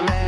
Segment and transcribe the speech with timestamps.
[0.00, 0.21] man.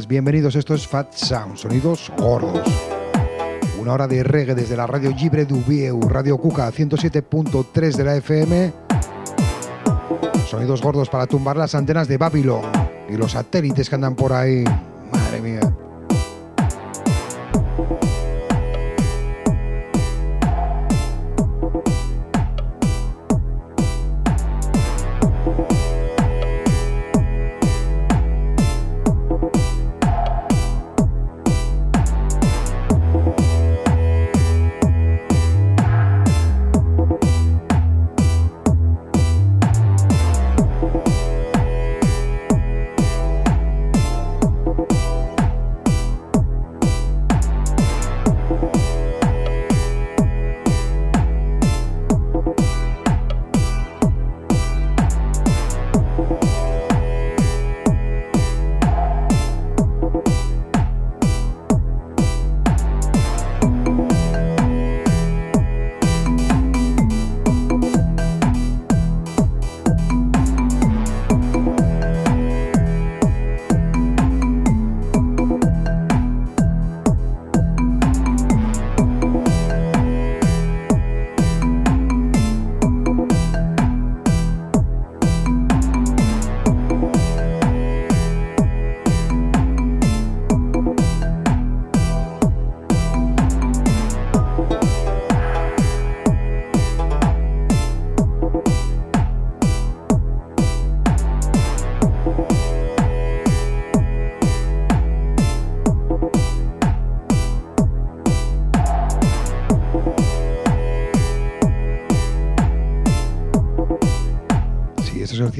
[0.00, 0.56] Bienvenidos.
[0.56, 2.66] Esto es Fat Sound, sonidos gordos.
[3.78, 8.72] Una hora de reggae desde la radio Libre Dubieu, Radio Cuca 107.3 de la FM.
[10.48, 12.62] Sonidos gordos para tumbar las antenas de Babylon
[13.10, 14.64] y los satélites que andan por ahí.
[15.12, 15.71] Madre mía.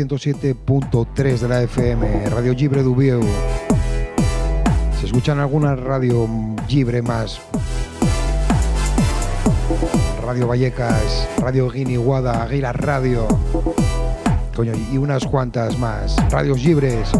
[0.09, 3.21] 107.3 de la FM, Radio Libre Dubieu.
[4.99, 6.29] Se escuchan algunas radio
[6.69, 7.41] libre más.
[10.25, 13.29] Radio Vallecas, Radio Guiniguada, Aguila Radio.
[14.57, 16.17] Coño, y unas cuantas más.
[16.31, 17.12] Radios libres.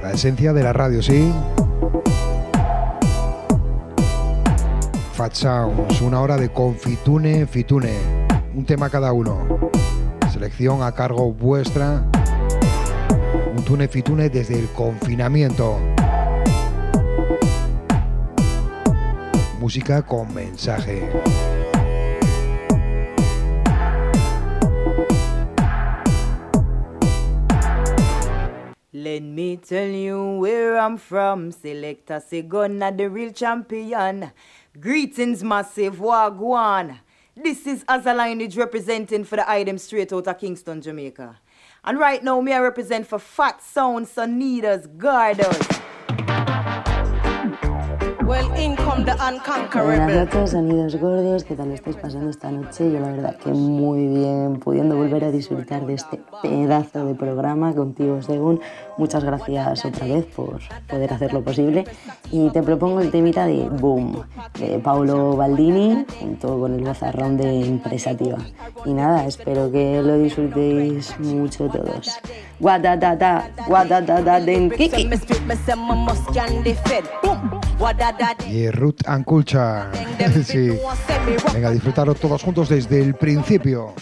[0.00, 1.32] La esencia de la radio, ¿sí?
[5.14, 7.96] Fat Sounds, una hora de confitune, fitune.
[8.54, 9.72] Un tema cada uno
[10.42, 12.02] selección a cargo vuestra.
[13.56, 15.78] Un tune fitune desde el confinamiento.
[19.60, 21.08] Música con mensaje.
[28.90, 31.52] Let me tell you where I'm from.
[31.52, 34.32] Selecta Segona, the real champion.
[34.74, 36.98] Greetings, massive Wagwan.
[37.34, 41.38] This is Azalineage representing for the item straight out of Kingston, Jamaica.
[41.82, 45.81] And right now, me I represent for Fat Sound, Sonidas, Gardos.
[48.94, 52.92] Buenas noches, sonidos gordos, ¿qué tal estáis pasando esta noche?
[52.92, 57.74] Yo la verdad que muy bien, pudiendo volver a disfrutar de este pedazo de programa
[57.74, 58.60] contigo, según.
[58.98, 60.60] Muchas gracias otra vez por
[60.90, 61.86] poder hacerlo posible.
[62.30, 64.24] Y te propongo el temita de Boom,
[64.58, 68.38] de Paulo Baldini, junto con el bozarrón de Empresativa.
[68.84, 72.20] Y nada, espero que lo disfrutéis mucho todos.
[72.60, 75.08] Guatatata, guatatata, den kiki.
[77.78, 79.84] Y Ruth and Culture.
[80.44, 80.78] sí.
[81.52, 83.94] Venga, disfrutarlo todos juntos desde el principio.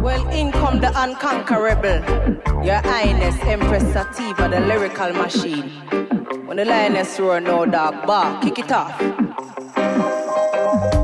[0.00, 2.02] Well, in come the unconquerable.
[2.64, 5.70] Your Highness, Empress Sativa, the lyrical machine.
[6.46, 9.00] When the lioness roar, no dog bark, kick it off.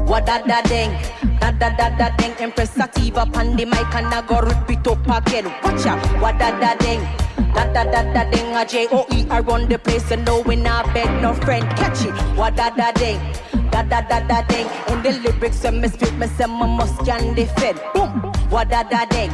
[0.09, 0.91] What that da ding,
[1.39, 5.07] da da da da ding, Empress Sativa, pan the mic and I go repeat up
[5.07, 5.47] again.
[5.63, 7.28] Watch out, what that da ding.
[7.55, 10.41] Da da da da ding a J O E I run the place and no
[10.41, 12.13] we not beg no friend catch it.
[12.37, 13.21] What da da ding.
[13.71, 14.67] Da da da da ding.
[14.89, 17.81] In the lyrics, I me spit me say my must can defend.
[17.95, 18.11] Boom.
[18.51, 19.31] What da da ding,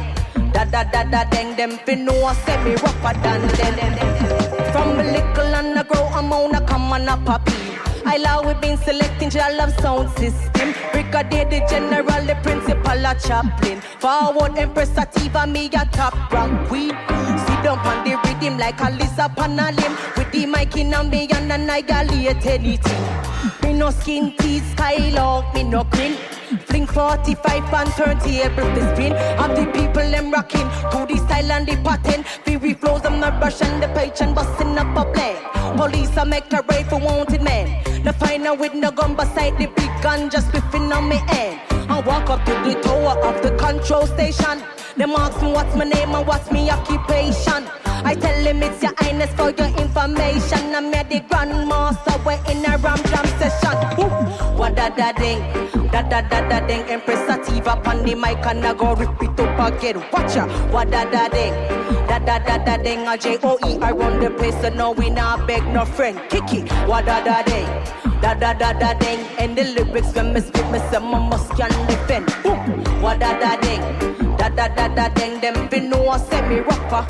[0.53, 1.55] da da da da ding.
[1.55, 4.71] Them fin know I say me rougher than them.
[4.71, 7.74] From a little and I grow, I'm on a come on a puppy.
[8.07, 10.73] I love we been selecting to love sound system.
[10.91, 13.81] Brigadier the general, the principal, a chaplain.
[13.99, 16.89] Forward Empress Sativa, me a top rock queen.
[16.89, 19.97] Sit down on the rhythm like a lizard on a limb.
[20.17, 23.03] With the mic in and me and annihilate anything.
[23.63, 26.15] Me no skin teeth, skylock, me no grin.
[26.67, 29.13] Fling 45 and turntable to spin.
[29.13, 32.23] Of the people them rocking to the style and the pattern.
[32.43, 35.37] Fury flows, I'm not rushing the page and busting up a blade.
[35.75, 37.34] Police I make a raid for wanted
[38.45, 38.59] men.
[38.59, 41.59] With no gun beside the big gun just whiffing on me end.
[41.89, 44.63] I walk up to the tower of the control station.
[44.97, 47.61] Them ask me what's my name and what's my occupation.
[48.09, 50.75] I tell him it's your highness for your information.
[50.77, 53.75] I'm the grandmaster, we're in a ram jam session.
[53.97, 54.14] What
[54.89, 55.39] da da ding,
[55.91, 56.81] da da da da ding.
[56.89, 60.03] Empress Sativa on the mic and I go rip it up again.
[60.11, 61.53] Watch ya, what da da ding,
[62.07, 63.07] da da da da ding.
[63.07, 66.19] A J O E I run the place, so no we not beg no friend.
[66.29, 67.67] Kiki, what da da ding.
[68.21, 71.49] Da da da da ding, and the lyrics when me spit, me say my must
[71.51, 72.27] can defend.
[72.45, 72.55] Ooh,
[73.01, 73.81] what da da ding,
[74.37, 75.39] da da da da ding.
[75.41, 77.05] Them fi know I say me rougher.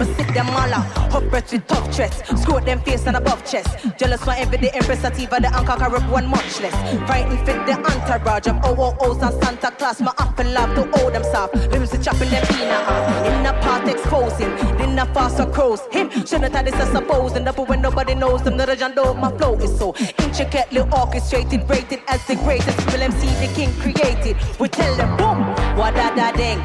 [0.00, 1.00] Me sit them all up
[1.30, 2.18] breath with tough threats.
[2.42, 3.68] Screw them face and above chest.
[3.98, 6.74] Jealous for every day, Empress Sativa, the anchor corrupt one much less.
[7.06, 10.00] Frightened fit the entourage of OOOs and Santa Claus.
[10.00, 11.54] My often love to hold them soft.
[11.70, 13.26] Limbs to chopping them in off.
[13.26, 14.50] In the part exposing,
[14.80, 15.80] in the fast or crows.
[15.90, 17.44] Him shouldn't have this as supposing.
[17.44, 22.00] The when nobody knows them, the legend of my flow is so intricately orchestrated, rated
[22.08, 22.78] as the greatest.
[22.86, 24.36] Will MC the king created.
[24.58, 25.44] We tell them boom,
[25.76, 26.58] what da ding,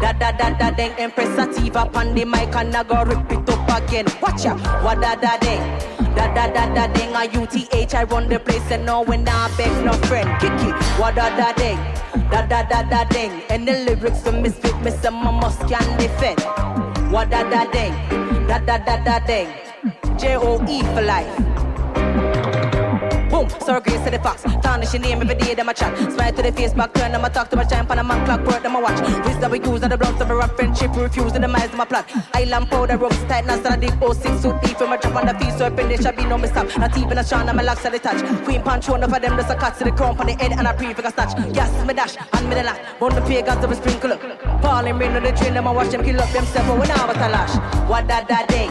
[0.00, 0.92] da da da da ding.
[0.98, 4.06] Empress Sativa on the mic and I go rip it up again.
[4.20, 5.62] Watch ya, what da da ding.
[6.16, 9.54] Da da da da ding, a UTH, I run the place and no when I
[9.56, 10.28] beg no friend.
[10.40, 11.76] Kiki, what da da ding,
[12.28, 13.30] da da da da ding.
[13.50, 14.74] And the lyrics for misfit,
[15.12, 16.40] my must can defend.
[17.12, 17.92] What da da ding,
[18.48, 19.46] da da da da ding.
[20.18, 21.71] J O E for life.
[23.42, 24.42] Boom, so grace to the fox.
[24.62, 25.96] Tarnish your name every day, them a chat.
[26.12, 28.24] Smile to the face, back turn, them a talk to my giant, pan a man
[28.24, 29.00] clock, work, them a watch.
[29.26, 31.78] Wisdom we use, and the bloods of a rough friendship, refuse, and the minds of
[31.78, 32.08] my plot.
[32.34, 35.26] Island powder, ropes tight, now start a deep 06 suit deep, from a drop on
[35.26, 36.78] the feet, so open, there shall be no mistake.
[36.78, 38.22] Not even a shine, and my locks at the touch.
[38.44, 40.66] Queen punch, one of them, just a cut to the crown, on the head, and
[40.68, 41.32] a pre figure snatch.
[41.52, 42.78] Yes, me dash, and me the lash.
[43.00, 44.62] Burn the pagans, them sprinkle up.
[44.62, 47.16] Falling rain on the drain, them a wash them, kill up themselves, when I was
[47.16, 47.54] a lash.
[47.90, 48.70] What da da ding,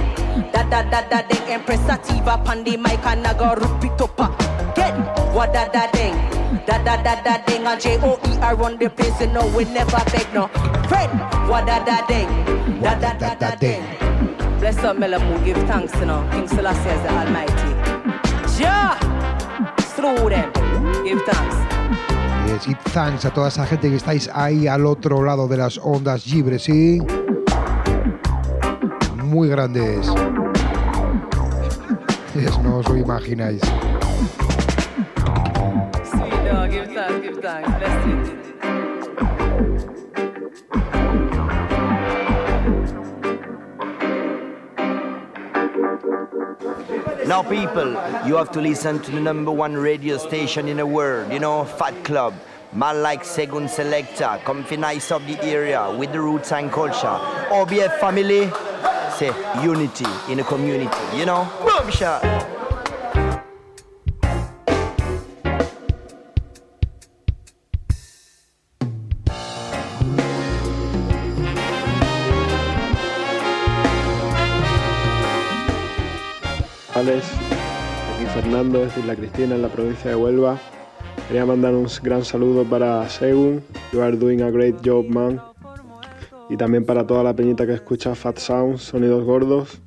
[0.53, 4.60] da da da da ding, Empress Sativa, Pandi, Mike, and I go rip it uh.
[4.91, 6.15] Get what da da ding,
[6.65, 7.65] da da da da ding.
[7.65, 10.47] A J O E I run the place, you know we never beg no
[10.89, 11.11] friend.
[11.49, 12.27] What da da ding,
[12.81, 13.83] da da da da ding.
[14.59, 16.27] Bless up, Melamu, give thanks, you know.
[16.31, 17.71] King Selassie is the Almighty.
[18.61, 18.95] Ja,
[19.95, 20.51] through them,
[21.03, 21.55] give thanks.
[22.47, 25.77] Yes, y thanks a toda esa gente que estáis ahí al otro lado de las
[25.77, 27.01] ondas libres, ¿sí?
[29.23, 30.11] Muy grandes.
[32.33, 33.59] Yes, no os lo imagináis.
[37.41, 37.69] Give thanks.
[47.27, 47.91] Now, people,
[48.27, 51.63] you have to listen to the number one radio station in the world, you know,
[51.63, 52.33] Fat Club.
[52.73, 57.19] Man like Segun Selector, comfy nice of the area with the roots and culture.
[57.51, 58.49] OBF family,
[59.18, 61.49] say unity in the community, you know?
[61.66, 62.41] Boom shot.
[77.01, 77.25] Alex,
[78.13, 80.59] aquí Fernando desde Isla Cristina en la provincia de Huelva.
[81.27, 85.41] Quería mandar un gran saludo para Segun, you are doing a great job man.
[86.47, 89.81] Y también para toda la peñita que escucha Fat Sounds, sonidos gordos.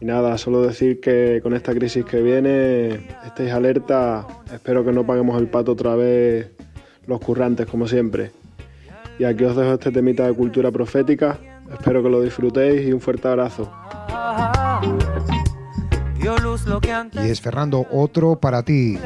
[0.00, 5.04] Y nada, solo decir que con esta crisis que viene, estéis alerta, espero que no
[5.04, 6.52] paguemos el pato otra vez
[7.06, 8.30] los currantes como siempre.
[9.18, 11.38] Y aquí os dejo este temita de cultura profética,
[11.70, 13.70] espero que lo disfrutéis y un fuerte abrazo.
[17.26, 18.98] Y es Fernando, otro para ti.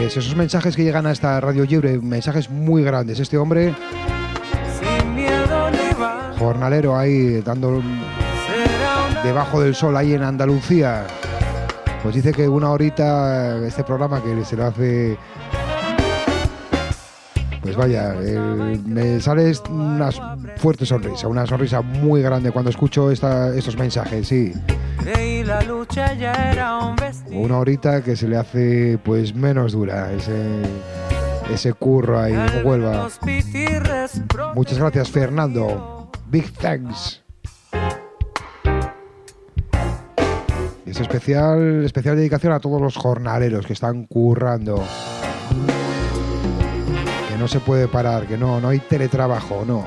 [0.00, 3.20] Es esos mensajes que llegan a esta radio libre, mensajes muy grandes.
[3.20, 3.74] Este hombre,
[6.38, 7.80] jornalero ahí, dando
[9.22, 11.06] debajo del sol ahí en Andalucía,
[12.02, 15.16] pues dice que una horita este programa que se lo hace.
[17.62, 20.10] Pues vaya, el- me sale una
[20.56, 24.52] fuerte sonrisa, una sonrisa muy grande cuando escucho esta- estos mensajes, sí.
[27.30, 30.62] Una horita que se le hace pues menos dura ese,
[31.52, 33.08] ese curro ahí en Huelva.
[34.54, 36.10] Muchas gracias, Fernando.
[36.28, 37.22] Big thanks.
[40.86, 44.82] Es especial, especial dedicación a todos los jornaleros que están currando.
[47.30, 49.86] Que no se puede parar, que no, no hay teletrabajo, no.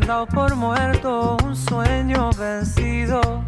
[0.00, 3.44] Dado por muerto un sueño vencido.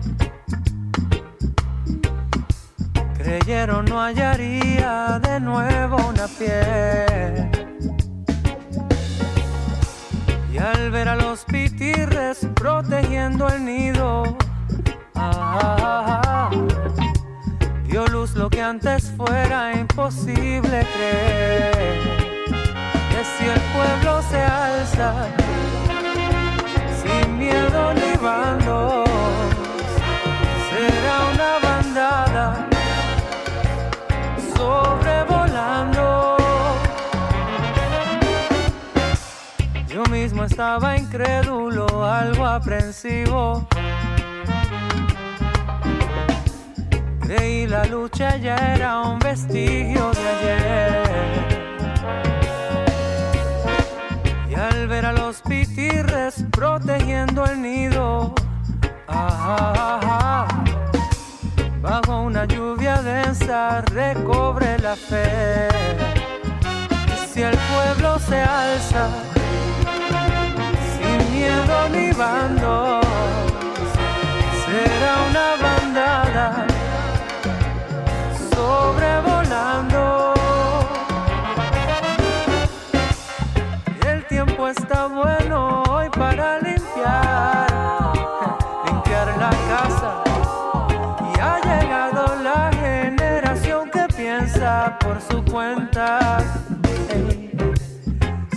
[3.17, 7.51] Creyeron no hallaría de nuevo una piel.
[10.53, 14.37] Y al ver a los pitirres protegiendo el nido,
[15.15, 16.51] ah,
[17.85, 22.01] dio luz lo que antes fuera imposible creer.
[23.11, 25.15] Que si el pueblo se alza,
[27.37, 29.09] miedo ni bandos.
[30.71, 32.69] Será una bandada
[34.57, 36.37] sobrevolando.
[39.89, 43.67] Yo mismo estaba incrédulo, algo aprensivo.
[47.21, 51.07] Creí la lucha ya era un vestigio de ayer.
[54.57, 58.35] al ver a los pitirres protegiendo el nido,
[61.83, 65.69] bajo una lluvia densa recobre la fe.
[67.31, 69.11] Si el pueblo se alza,
[70.95, 73.05] sin miedo ni bandos,
[74.65, 76.67] será una bandada
[78.51, 80.37] sobrevolando.
[84.69, 85.46] está bueno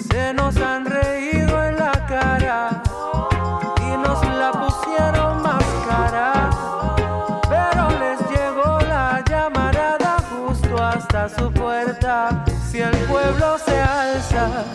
[0.10, 2.84] Se nos han reído en la cara
[3.78, 6.50] y nos la pusieron más cara.
[7.48, 12.44] Pero les llegó la llamarada justo hasta su puerta.
[12.70, 14.66] Si el pueblo se alza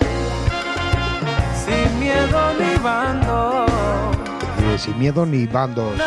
[1.67, 3.67] sin miedo ni bando.
[4.79, 5.99] sin miedo ni bandos.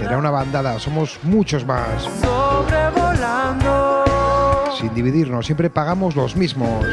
[0.00, 2.02] Será una bandada, somos muchos más.
[2.20, 3.89] Sobrevolando.
[4.80, 6.86] Sin dividirnos, siempre pagamos los mismos.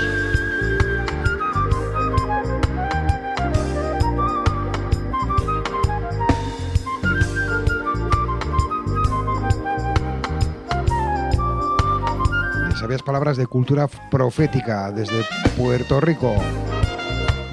[12.80, 15.26] Sabias palabras de cultura profética desde
[15.58, 16.36] Puerto Rico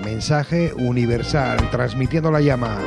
[0.05, 2.79] mensaje universal, transmitiendo la llama.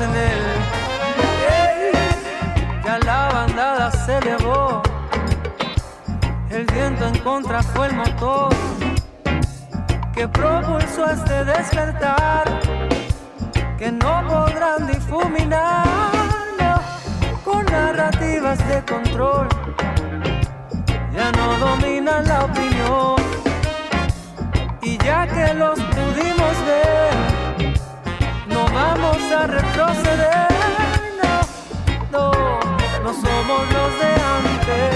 [0.00, 0.86] En él
[3.04, 4.82] la bandada se elevó.
[6.50, 8.54] El viento en contra fue el motor
[10.14, 12.44] que propulsó este despertar
[13.78, 15.84] que no podrán difuminar
[17.44, 19.48] con narrativas de control.
[21.12, 23.16] Ya no dominan la opinión
[24.82, 27.35] y ya que los pudimos ver,
[28.76, 30.48] vamos a retroceder.
[32.12, 32.60] No, no
[33.04, 34.94] no somos los de antes,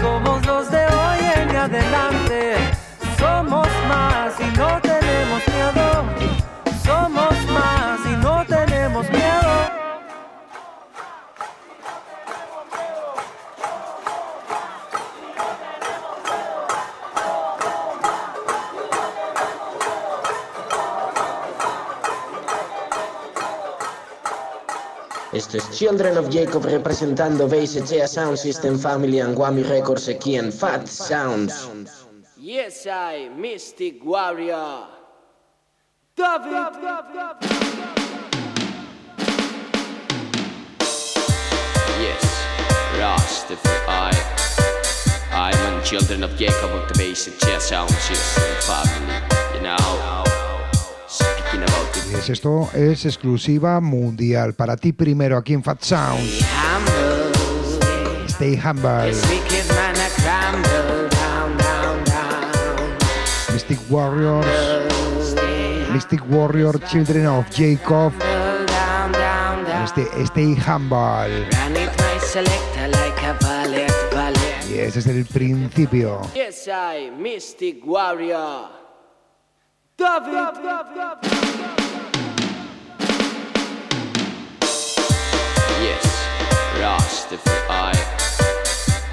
[0.00, 2.40] somos los de hoy en adelante.
[3.18, 5.86] Somos más y no tenemos miedo,
[6.88, 7.33] somos
[25.54, 30.86] Esto Children of Jacob representando VSG Sound System Family and Wami Records aquí en Fat
[30.88, 31.68] Sounds.
[32.36, 34.88] Yes, I, Mystic Warrior.
[36.16, 36.74] David.
[42.00, 42.46] Yes,
[42.98, 44.18] Rastafari.
[45.30, 49.14] I'm on Children of Jacob of the VSG Sound System Family.
[49.54, 50.23] You know.
[52.18, 56.20] Es esto es exclusiva mundial para ti primero aquí en Fat Sound.
[58.28, 59.12] Stay Humble.
[63.52, 64.46] Mystic Warriors.
[65.92, 68.12] Mystic Warrior, Children of Jacob.
[69.84, 71.48] Este Stay Humble.
[74.68, 76.20] Y ese es el principio.
[76.34, 78.70] Yes, I, Mystic Warrior.
[79.96, 81.83] David.
[86.80, 88.02] Rastafari.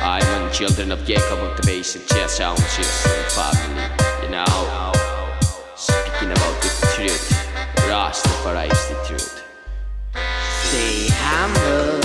[0.02, 3.84] I'm on children of Jacob of the basic chess system family.
[4.24, 4.94] You know,
[5.76, 7.28] speaking about the truth.
[7.88, 9.44] Rastafari is the truth.
[10.64, 12.00] Stay humble.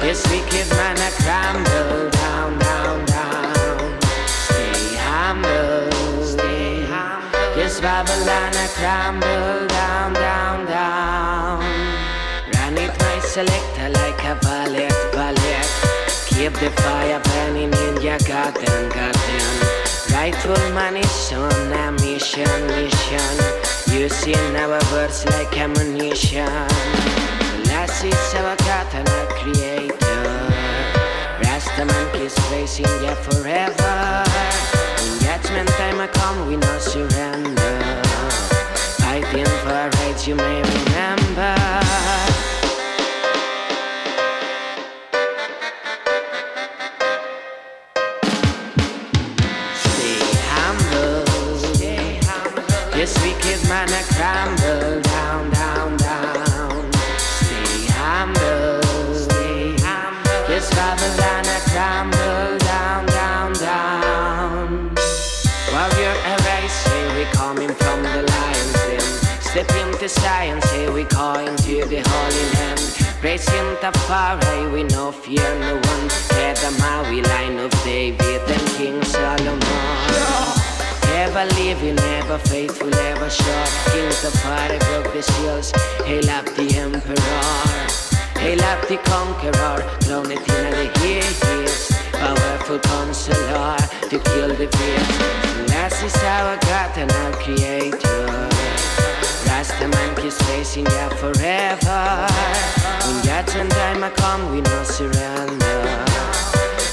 [0.00, 4.00] This wicked man a crumble down, down, down.
[4.26, 6.22] Stay humble.
[6.22, 7.54] Stay humble.
[7.54, 9.73] This Babylon a crumble
[16.64, 19.48] the fire burning in your garden, garden.
[20.12, 23.34] Rightful man is on a mission, mission.
[23.92, 26.46] Using our words like ammunition.
[27.68, 28.56] Last is our
[29.00, 30.24] our creator.
[31.44, 34.24] Rastaman kiss facing ya forever.
[35.00, 37.76] When judgment time I come, we no surrender.
[39.04, 40.63] Fighting for rights, you may
[73.24, 76.10] Racing Tafari, we no fear no one.
[76.36, 79.62] Head the Maui line of David and King Solomon.
[81.24, 83.66] Ever living, ever faithful, ever sure.
[83.88, 85.72] King Tafari broke the seals.
[86.04, 88.40] Hail up the emperor.
[88.42, 89.80] Hail up the conqueror.
[90.04, 91.94] Crown it in the.
[92.12, 93.78] Powerful counselor
[94.10, 95.66] to kill the fear.
[95.68, 98.23] Last is our God and our creator.
[99.64, 102.26] Rastaman kiss facing ya forever.
[103.06, 106.04] When judgment time I come, we no surrender.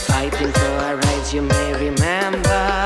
[0.08, 2.81] Fighting for our rights, you may remember.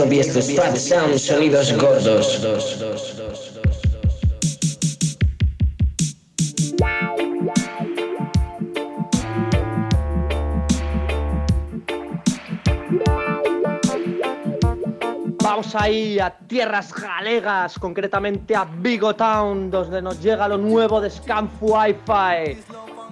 [0.00, 2.40] Esto es Fat Sound, sonidos gordos.
[15.42, 21.10] Vamos ahí a tierras galegas, concretamente a Vigo Town, donde nos llega lo nuevo de
[21.10, 22.56] Scam Wi-Fi.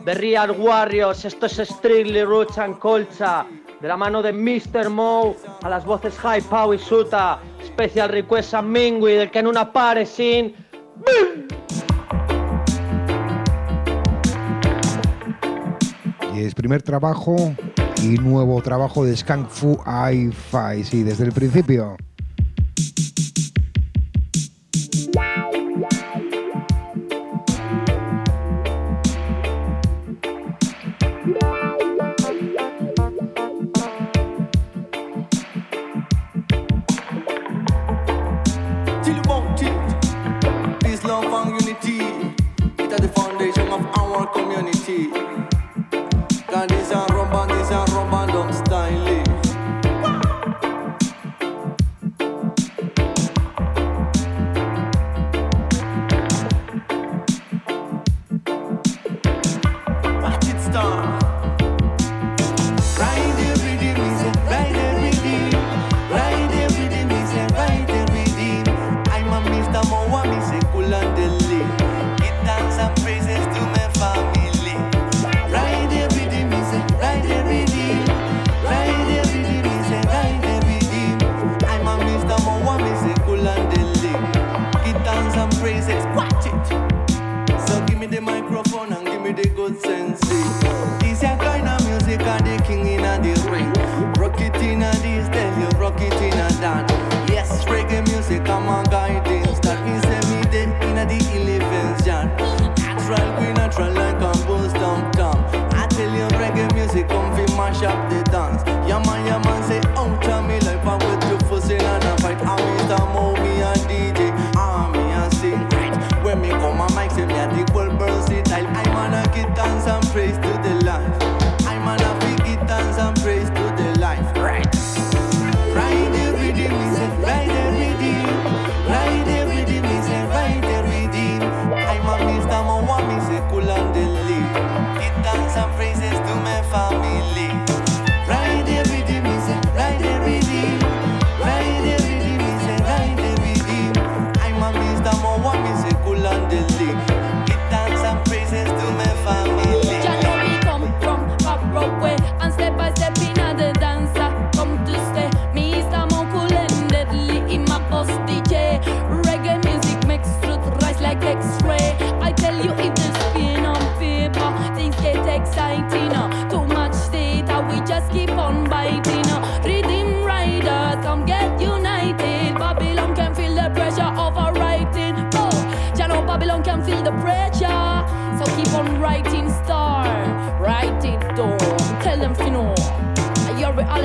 [0.07, 3.47] The Real Warriors, esto es Strictly Roots and Colcha,
[3.81, 4.91] de la mano de Mr.
[4.91, 9.47] Moe, a las voces High Pow y Suta, Special Request a Mingui, del que en
[9.47, 10.55] una pare sin...
[16.35, 17.37] Y es primer trabajo
[18.03, 21.97] y nuevo trabajo de Skunk Fu Hi-Fi, sí, desde el principio.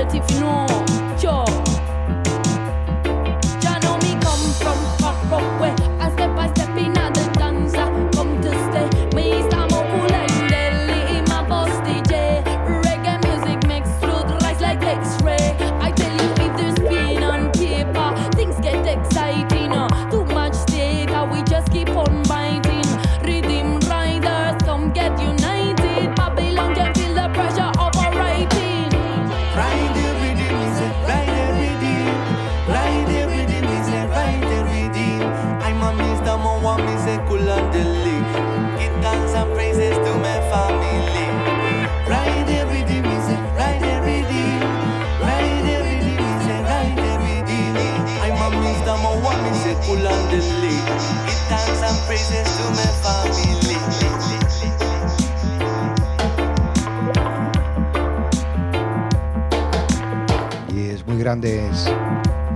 [0.06, 0.73] tive nome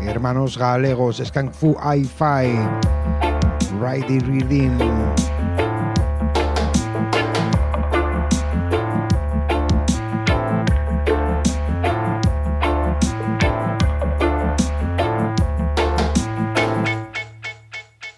[0.08, 2.56] hermanos galegos, Skankfu Hi-Fi,
[3.80, 4.78] Righty Redeem.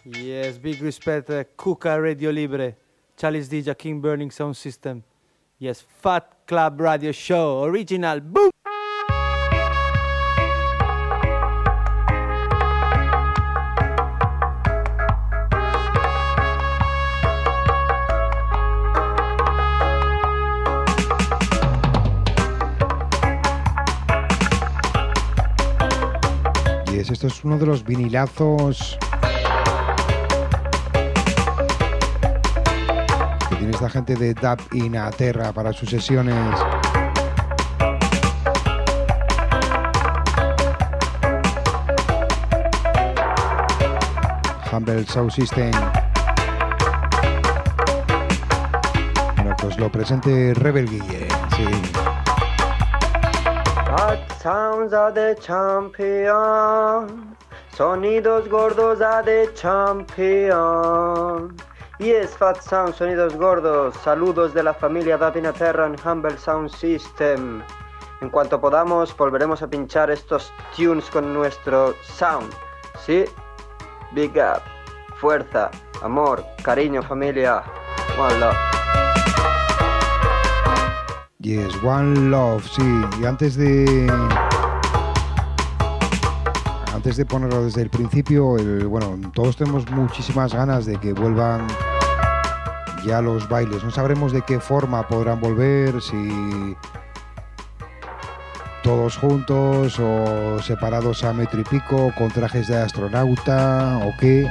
[0.05, 2.75] Yes, big respect, eh, uh, Kuka Radio Libre,
[3.15, 5.03] Chalice DJ, King Burning Sound System.
[5.57, 8.48] Yes, Fat Club Radio Show, original, boom!
[27.19, 28.97] Esto es uno de los vinilazos
[33.49, 36.37] que tiene esta gente de Dub Inaterra para sus sesiones.
[44.71, 45.71] Humble Sound System.
[49.35, 51.27] Bueno, pues lo presente Rebel Guille.
[51.57, 52.08] Sí.
[54.41, 57.35] Sounds the champion.
[57.75, 61.57] Sonidos gordos are the champion.
[61.99, 63.97] Yes, Fat Sound, sonidos gordos.
[63.97, 67.61] Saludos de la familia Davina Terra en Humble Sound System.
[68.21, 72.49] En cuanto podamos, volveremos a pinchar estos tunes con nuestro sound.
[73.05, 73.25] ¿Sí?
[74.13, 74.61] Big up.
[75.17, 75.69] Fuerza,
[76.01, 77.61] amor, cariño, familia.
[78.17, 78.78] One.
[81.41, 82.83] Yes, One Love, sí.
[83.21, 84.11] Y antes de.
[86.93, 88.57] Antes de ponerlo desde el principio,
[88.89, 91.65] bueno, todos tenemos muchísimas ganas de que vuelvan
[93.05, 93.85] ya los bailes.
[93.85, 96.75] No sabremos de qué forma podrán volver, si
[98.83, 104.45] todos juntos o separados a metro y pico, con trajes de astronauta o qué.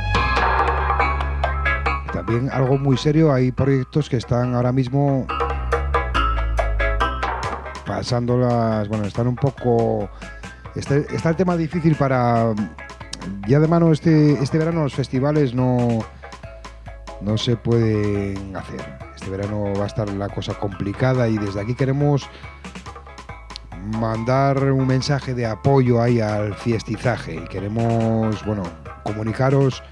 [2.14, 5.26] También algo muy serio, hay proyectos que están ahora mismo
[7.88, 10.10] pasándolas, bueno, están un poco...
[10.76, 12.54] Está, está el tema difícil para...
[13.48, 16.00] Ya de mano este, este verano los festivales no,
[17.22, 18.80] no se pueden hacer.
[19.16, 22.28] Este verano va a estar la cosa complicada y desde aquí queremos
[23.98, 28.62] mandar un mensaje de apoyo ahí al fiestizaje y queremos, bueno,
[29.02, 29.82] comunicaros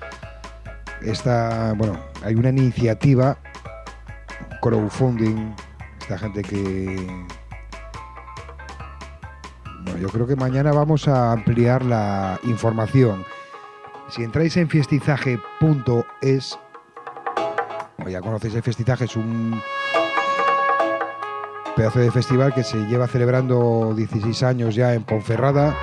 [1.02, 3.38] esta, bueno, hay una iniciativa
[4.60, 5.54] crowdfunding,
[6.00, 7.26] esta gente que
[9.98, 13.24] yo creo que mañana vamos a ampliar la información.
[14.08, 16.58] Si entráis en fiestizaje.es,
[18.06, 19.60] ya conocéis el fiestizaje, es un
[21.74, 25.74] pedazo de festival que se lleva celebrando 16 años ya en Ponferrada.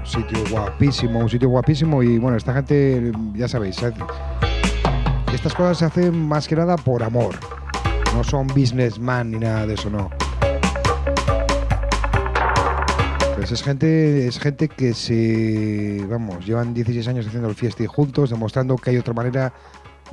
[0.00, 3.82] Un sitio guapísimo, un sitio guapísimo y bueno, esta gente, ya sabéis,
[5.34, 7.34] estas cosas se hacen más que nada por amor.
[8.14, 10.10] No son businessman ni nada de eso, no.
[13.36, 18.30] Pues es gente, es gente que se, vamos, llevan 16 años haciendo el fiesti juntos,
[18.30, 19.52] demostrando que hay otra manera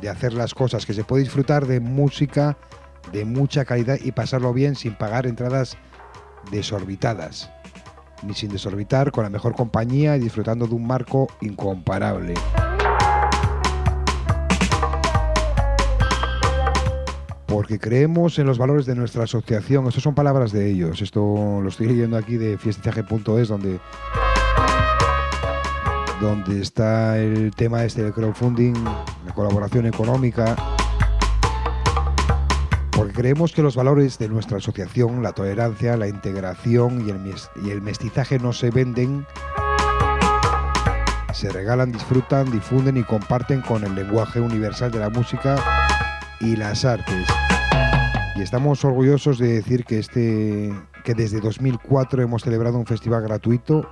[0.01, 2.57] de hacer las cosas, que se puede disfrutar de música
[3.11, 5.77] de mucha calidad y pasarlo bien sin pagar entradas
[6.49, 7.51] desorbitadas,
[8.23, 12.33] ni sin desorbitar, con la mejor compañía y disfrutando de un marco incomparable.
[17.51, 19.85] Porque creemos en los valores de nuestra asociación.
[19.85, 21.01] Estas son palabras de ellos.
[21.01, 23.79] Esto lo estoy leyendo aquí de fiestizaje.es, donde,
[26.21, 28.73] donde está el tema este del crowdfunding,
[29.25, 30.55] la colaboración económica.
[32.91, 37.49] Porque creemos que los valores de nuestra asociación, la tolerancia, la integración y el, mes-
[37.65, 39.25] y el mestizaje no se venden,
[41.33, 45.55] se regalan, disfrutan, difunden y comparten con el lenguaje universal de la música
[46.41, 47.27] y las artes.
[48.35, 50.73] Y estamos orgullosos de decir que este
[51.03, 53.89] que desde 2004 hemos celebrado un festival gratuito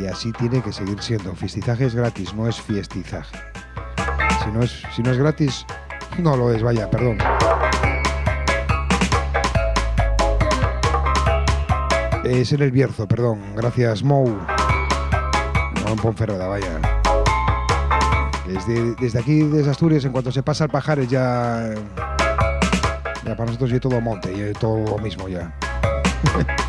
[0.00, 1.34] y así tiene que seguir siendo.
[1.34, 3.36] Fiestizaje es gratis, no es fiestizaje.
[4.44, 5.66] Si no es, si no es gratis,
[6.18, 7.18] no lo es, vaya, perdón.
[12.24, 13.40] Es en el Bierzo, perdón.
[13.56, 14.28] Gracias, Mou.
[15.84, 16.99] No en Ponferrada, vaya.
[18.98, 21.74] Desde, aquí, desde Asturias, en cuanto se pasa al Pajares, ya.
[23.24, 25.52] Ya para nosotros ya todo monte, ya todo lo mismo ya.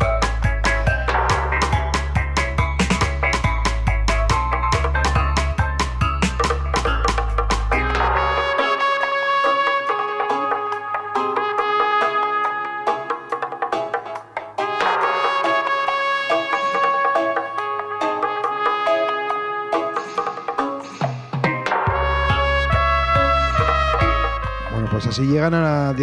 [25.12, 25.94] así llegan a la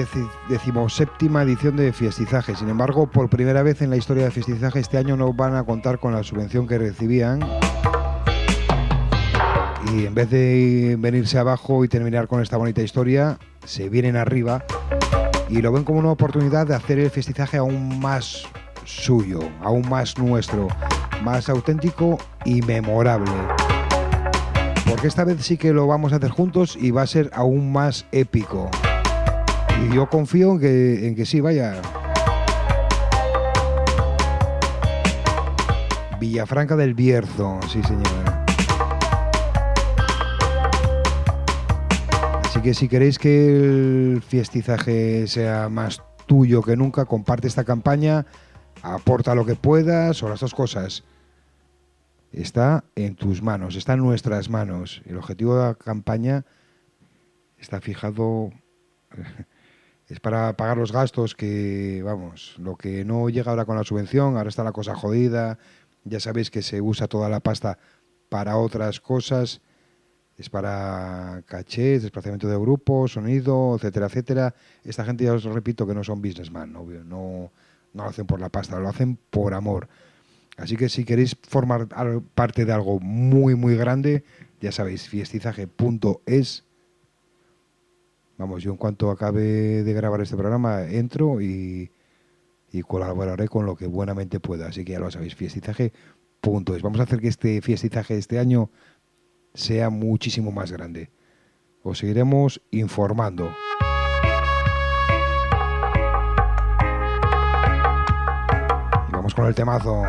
[0.50, 2.56] decimoséptima edición de Fiestizaje.
[2.56, 5.63] Sin embargo, por primera vez en la historia de Fiestizaje este año no van a
[5.63, 7.39] contar con la subvención que recibían.
[9.91, 14.63] Y en vez de venirse abajo y terminar con esta bonita historia, se vienen arriba
[15.50, 18.43] y lo ven como una oportunidad de hacer el Fiestizaje aún más
[18.84, 20.67] suyo, aún más nuestro,
[21.24, 23.32] más auténtico y memorable.
[24.88, 27.72] Porque esta vez sí que lo vamos a hacer juntos y va a ser aún
[27.72, 28.69] más épico.
[29.84, 31.82] Y yo confío en que, en que sí, vaya.
[36.20, 38.06] Villafranca del Bierzo, sí señor.
[42.44, 48.26] Así que si queréis que el fiestizaje sea más tuyo que nunca, comparte esta campaña
[48.82, 51.04] aporta lo que puedas o las dos cosas.
[52.32, 55.02] Está en tus manos, está en nuestras manos.
[55.06, 56.46] El objetivo de la campaña
[57.58, 58.52] está fijado,
[60.10, 64.38] es para pagar los gastos que, vamos, lo que no llega ahora con la subvención,
[64.38, 65.60] ahora está la cosa jodida,
[66.04, 67.78] ya sabéis que se usa toda la pasta
[68.28, 69.62] para otras cosas,
[70.36, 74.56] es para cachés, desplazamiento de grupos, sonido, etcétera, etcétera.
[74.84, 77.52] Esta gente, ya os repito, que no son businessman, obvio, no,
[77.93, 79.89] no lo hacen por la pasta, lo hacen por amor.
[80.58, 81.88] Así que si queréis formar
[82.34, 84.24] parte de algo muy, muy grande,
[84.60, 86.65] ya sabéis, fiestizaje.es.
[88.39, 91.91] Vamos, yo en cuanto acabe de grabar este programa, entro y,
[92.88, 94.67] colaboraré con lo que buenamente pueda.
[94.67, 96.82] Así que ya lo sabéis, fiestizaje.es.
[96.82, 98.71] Vamos a hacer que este fiestizaje este año
[99.54, 101.12] sea muchísimo más grande.
[101.84, 103.52] Os seguiremos informando.
[109.10, 110.02] Y vamos con el temazo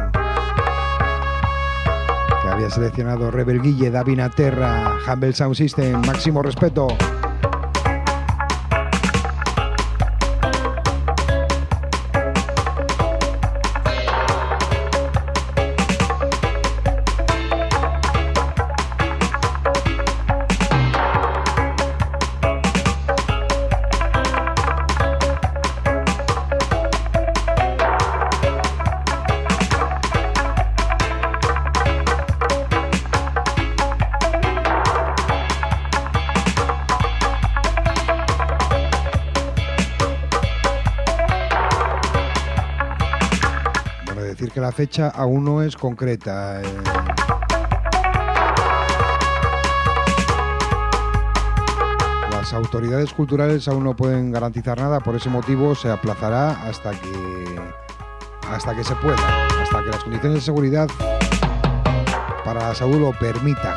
[2.43, 6.87] que había seleccionado Rebel Guille, Davina Terra, Humble Sound System, máximo respeto.
[44.81, 46.62] Fecha aún no es concreta.
[46.62, 46.64] eh.
[52.31, 57.61] Las autoridades culturales aún no pueden garantizar nada, por ese motivo se aplazará hasta que
[58.51, 60.88] hasta que se pueda, hasta que las condiciones de seguridad
[62.43, 63.77] para la salud lo permitan.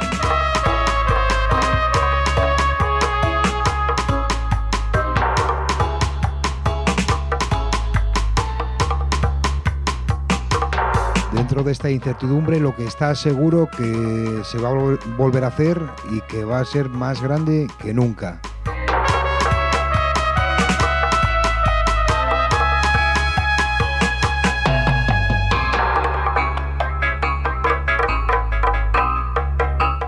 [11.54, 15.50] Dentro de esta incertidumbre, lo que está seguro que se va a vol- volver a
[15.50, 18.42] hacer y que va a ser más grande que nunca.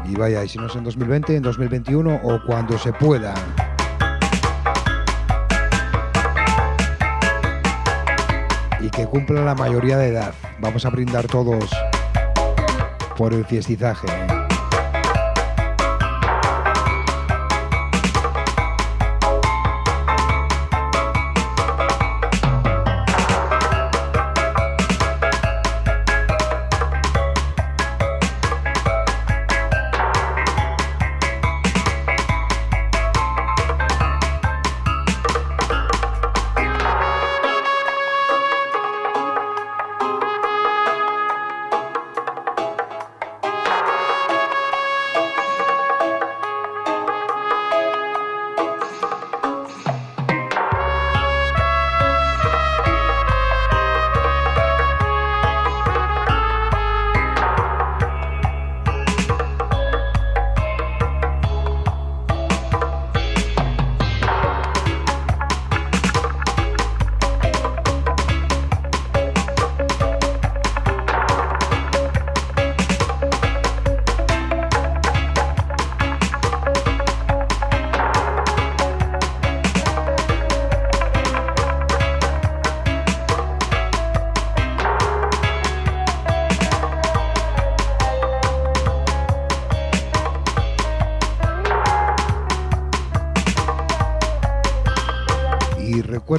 [0.07, 3.33] Y vaya, y si no es en 2020, en 2021 o cuando se pueda.
[8.85, 10.35] Y que cumpla la mayoría de edad.
[10.59, 11.71] Vamos a brindar todos
[13.17, 14.34] por el fiestizaje.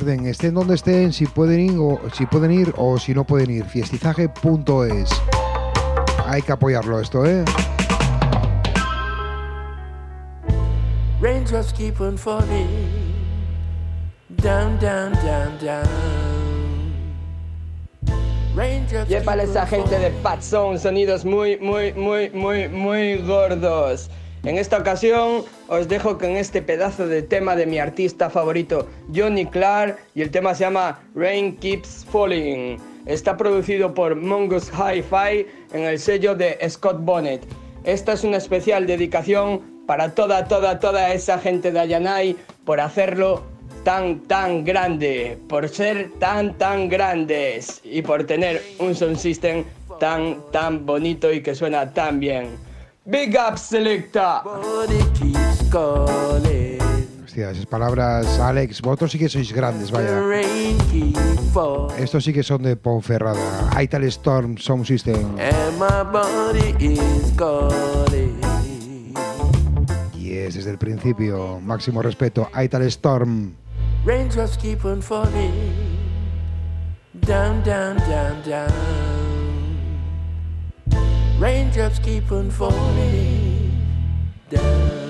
[0.06, 3.50] Recuerden, estén donde estén, si pueden ir o si pueden ir o si no pueden
[3.50, 5.10] ir, fiestizaje.es.
[6.26, 7.44] Hay que apoyarlo esto, ¿eh?
[11.20, 12.68] Raindrops keep on falling.
[14.42, 15.86] Down, down, down, down.
[18.54, 24.08] Raindrops keep Yépale on esa gente de Sound, sonidos muy, muy, muy, muy, muy gordos.
[24.46, 29.44] En esta ocasión os dejo con este pedazo de tema de mi artista favorito, Johnny
[29.44, 32.78] Clark, y el tema se llama Rain Keeps Falling.
[33.06, 37.44] Está producido por Mongoose Hi-Fi en el sello de Scott Bonnet.
[37.82, 43.42] Esta es una especial dedicación para toda, toda, toda esa gente de Ayanay por hacerlo
[43.82, 49.64] tan, tan grande, por ser tan, tan grandes y por tener un sound system
[49.98, 52.65] tan, tan bonito y que suena tan bien.
[53.06, 54.42] Big up, Selecta.
[57.24, 60.20] Hostia, esas palabras, Alex, vosotros sí que sois grandes, vaya.
[61.98, 63.70] Estos sí que son de Ponferrada.
[63.80, 65.38] Ital Storm Sound System.
[65.38, 68.40] And my body is calling.
[70.12, 73.54] Y es desde el principio, máximo respeto, Ital Storm.
[74.04, 75.52] Raindrops keep on falling.
[77.24, 79.25] Down, down, down, down.
[81.38, 83.72] Raindrops keep on falling.
[84.48, 85.05] Down.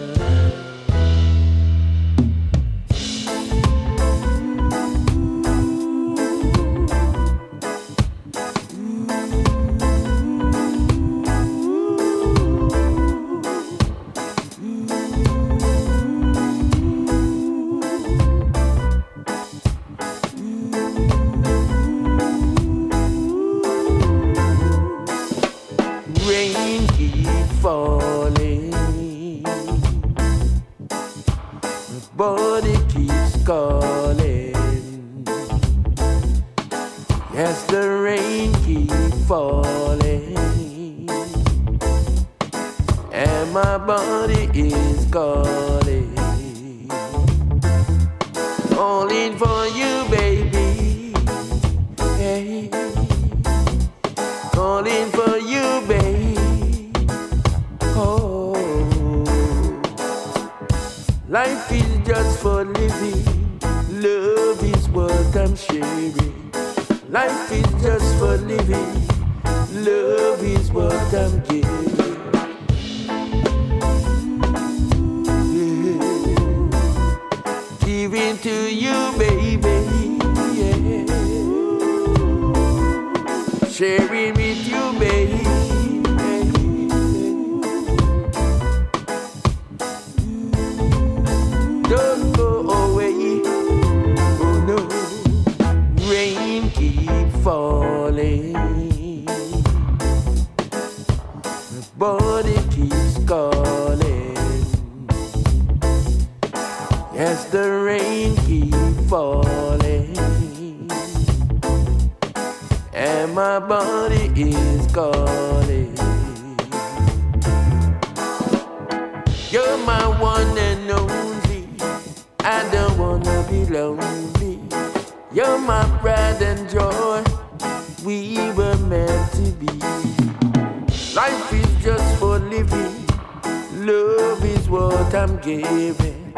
[135.17, 136.35] I'm giving.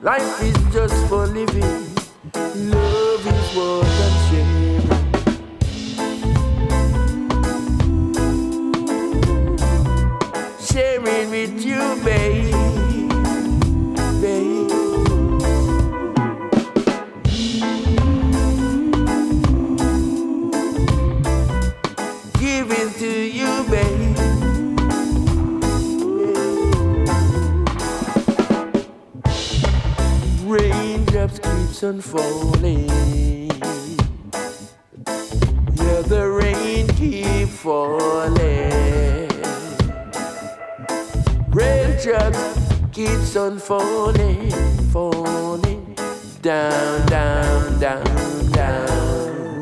[0.00, 1.94] Life is just for living.
[2.72, 4.53] Love is what I'm sharing.
[31.74, 32.88] Keeps on falling.
[35.74, 39.28] Yeah, the rain keep falling.
[41.50, 42.38] Raindrops
[42.92, 44.50] keeps on falling,
[44.92, 45.96] falling
[46.42, 49.58] down, down, down, down.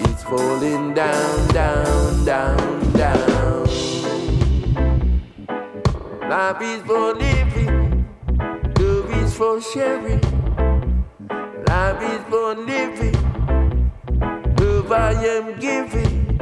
[0.00, 3.66] It's falling down, down, down, down.
[6.28, 7.83] Life is for living,
[9.34, 10.20] for sharing.
[11.68, 13.14] Life is for living,
[14.60, 16.38] love I am giving.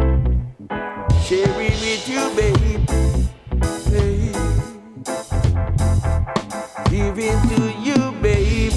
[1.24, 2.84] Sharing with you, baby.
[6.90, 8.72] Giving to you, baby.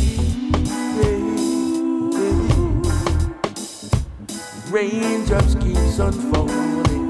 [4.72, 7.05] Raindrops keeps on falling.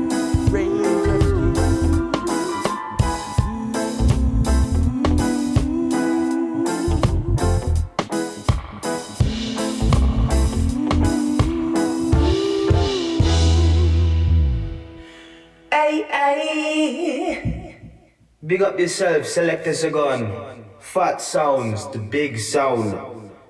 [18.46, 20.32] Big up yourself, select a gun.
[20.78, 22.94] Fat sounds, the big sound.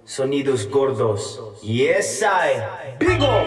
[0.05, 1.37] Sonidos gordos.
[1.61, 2.95] Yes, I.
[2.97, 3.45] Big up.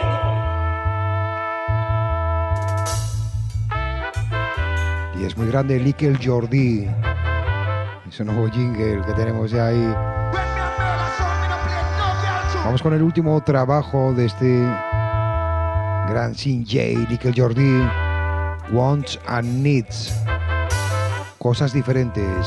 [5.19, 6.87] Y es muy grande Likel Jordi.
[8.07, 9.95] Ese nuevo jingle que tenemos ya ahí.
[12.63, 14.61] Vamos con el último trabajo de este
[16.11, 17.89] gran Sin J, Nickel Jordi,
[18.71, 20.28] Wants and Needs.
[21.39, 22.47] Cosas diferentes.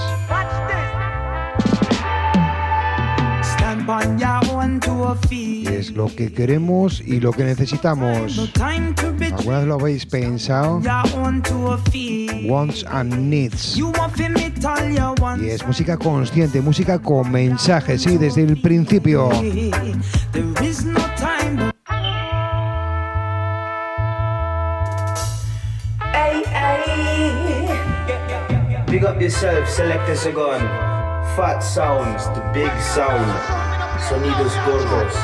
[5.28, 5.68] Feet.
[5.68, 8.52] Es lo que queremos y lo que necesitamos.
[8.62, 10.82] ¿Alguna vez lo habéis pensado?
[12.46, 13.78] Wants and Needs.
[15.40, 19.30] Y es música consciente, música con mensaje, sí, desde el principio.
[29.02, 30.62] Big up yourself, select a gun.
[31.36, 33.26] Fat sounds, the big sound.
[34.00, 35.16] Sonidos gordos.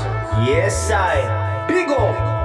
[0.48, 1.68] Yes, I.
[1.68, 2.37] Big up.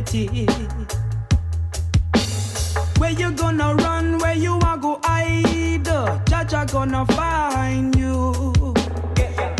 [0.00, 0.46] Priority?
[2.98, 4.18] Where you gonna run?
[4.18, 5.84] Where you are go hide?
[6.26, 8.32] Jaja gonna find you.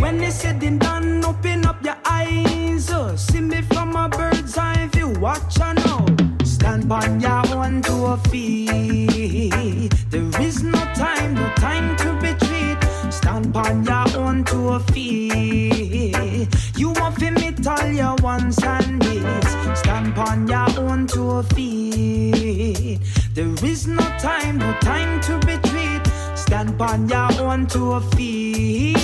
[0.01, 2.91] When they said and done, open up your eyes.
[3.17, 5.11] See me from a bird's eye view.
[5.21, 6.05] Watch out now.
[6.45, 9.93] Stand on your own two feet.
[10.11, 12.79] There is no time, no time to retreat.
[13.13, 16.49] Stand on your own two feet.
[16.77, 19.00] You want me tell you once and.
[20.11, 22.99] Stand on your own two feet.
[23.33, 26.03] There is no time, no time to retreat.
[26.35, 28.99] Stand on your own two feet.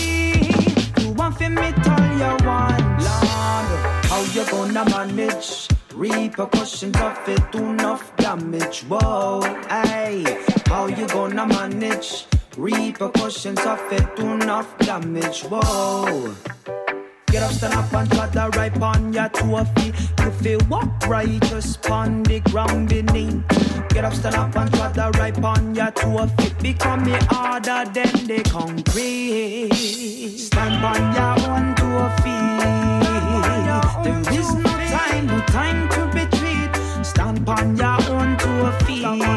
[0.98, 3.04] You want for me tell you once.
[3.04, 3.68] Lord,
[4.10, 5.68] how you gonna manage?
[5.94, 8.80] Repercussions of it, enough damage.
[8.88, 10.24] Whoa, hey,
[10.66, 12.26] how you gonna manage?
[12.56, 15.42] Repercussions of it, enough damage.
[15.42, 16.34] Whoa.
[17.36, 19.94] Get up, stand up and try the right on your two feet.
[20.20, 23.46] You feel walk righteous on the ground beneath.
[23.90, 26.58] Get up, stand up and try the right on your two feet.
[26.60, 29.68] Become me harder than the concrete.
[30.38, 32.56] Stand on your own two feet.
[34.02, 36.70] There is no time, no time to retreat.
[37.04, 39.35] Stand on your own two feet.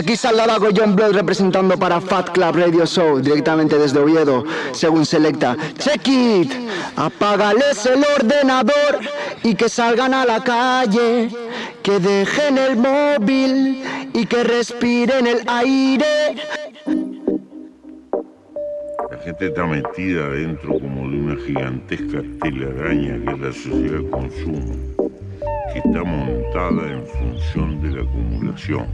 [0.00, 5.56] Aquí Saladago John Blood representando para Fat Club Radio Show directamente desde Oviedo, según selecta.
[5.78, 6.52] Check it,
[6.96, 9.00] apágales el ordenador
[9.42, 11.28] y que salgan a la calle,
[11.82, 13.82] que dejen el móvil
[14.14, 16.36] y que respiren el aire.
[19.10, 24.10] La gente está metida dentro como de una gigantesca telaraña que es la sociedad de
[24.10, 24.74] consumo,
[25.74, 28.86] que está montada en función de la acumulación.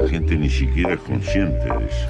[0.00, 2.08] La gente ni siquiera es consciente de eso.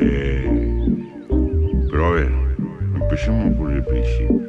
[0.00, 0.96] Eh,
[1.90, 2.32] pero a ver,
[2.94, 4.48] empecemos por el principio.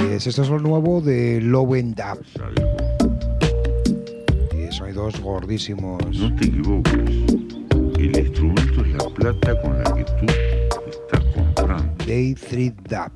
[0.00, 2.24] Y es, esto es lo nuevo de Low End Up.
[4.56, 6.00] Y sonidos gordísimos.
[6.16, 7.10] No te equivoques.
[7.98, 10.26] El instrumento es la plata con la que tú
[10.88, 11.92] estás comprando.
[12.06, 13.10] Day 3 Dub.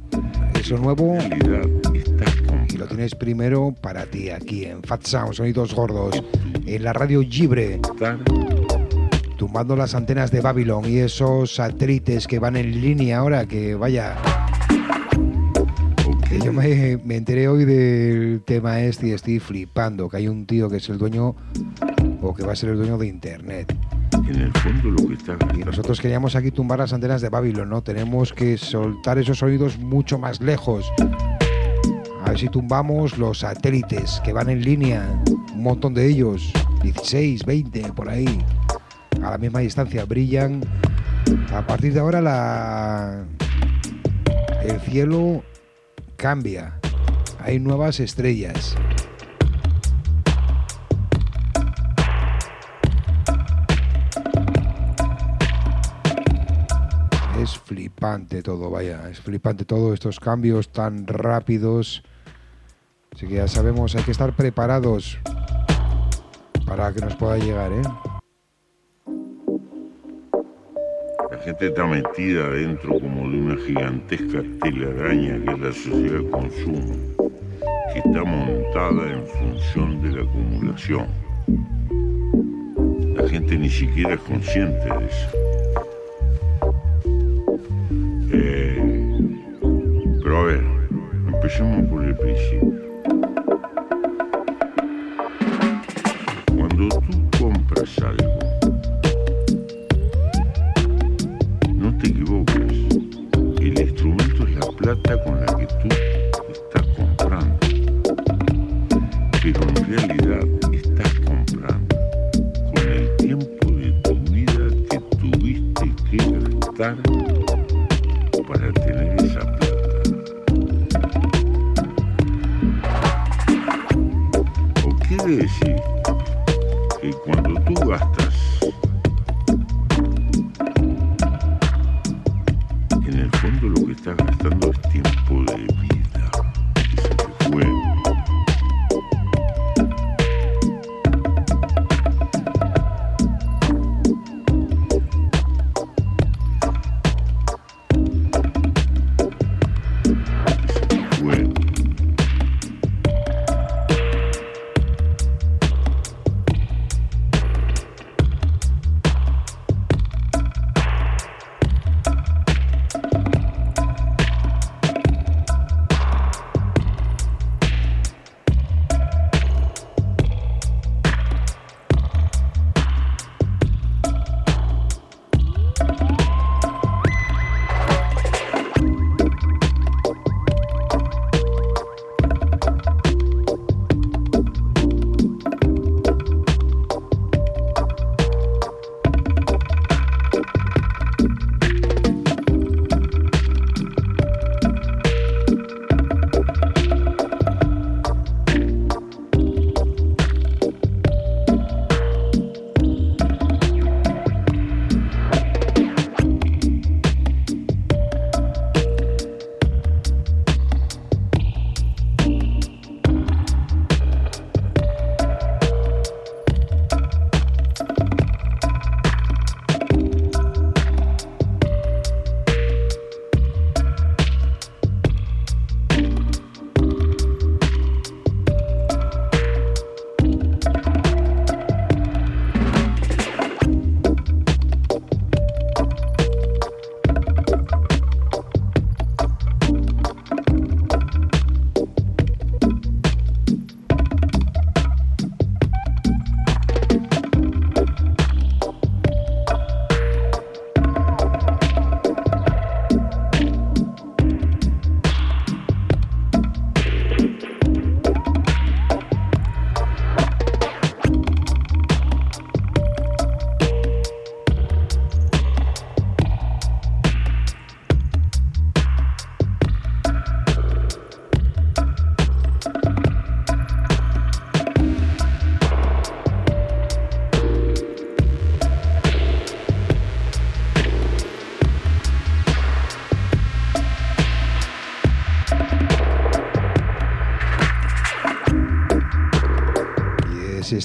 [0.58, 1.16] Es lo nuevo.
[1.94, 2.41] Y
[2.82, 6.20] lo tienes primero para ti aquí en Fat Sound, sonidos gordos,
[6.66, 7.80] en la radio Libre.
[9.36, 14.16] Tumbando las antenas de Babylon y esos satélites que van en línea ahora, que vaya.
[16.44, 20.68] Yo me, me enteré hoy del tema este y estoy flipando, que hay un tío
[20.68, 21.36] que es el dueño
[22.20, 23.76] o que va a ser el dueño de internet.
[24.28, 27.68] En el fondo lo que está Y nosotros queríamos aquí tumbar las antenas de Babylon,
[27.68, 27.82] ¿no?
[27.82, 30.90] Tenemos que soltar esos sonidos mucho más lejos.
[32.22, 35.22] A ver si tumbamos los satélites que van en línea,
[35.54, 36.52] un montón de ellos,
[36.82, 38.38] 16, 20, por ahí,
[39.22, 40.62] a la misma distancia, brillan.
[41.52, 43.24] A partir de ahora la...
[44.62, 45.42] el cielo
[46.16, 46.78] cambia,
[47.40, 48.76] hay nuevas estrellas.
[57.42, 62.04] Es flipante todo, vaya, es flipante todo, estos cambios tan rápidos.
[63.12, 65.18] Así que ya sabemos, hay que estar preparados
[66.66, 67.82] para que nos pueda llegar, ¿eh?
[71.30, 76.30] La gente está metida dentro como de una gigantesca telaraña que es la sociedad de
[76.30, 76.94] consumo,
[77.92, 81.06] que está montada en función de la acumulación.
[83.14, 85.28] La gente ni siquiera es consciente de eso.
[88.32, 89.38] Eh,
[90.22, 90.64] pero a ver,
[91.26, 92.81] empecemos por el principio.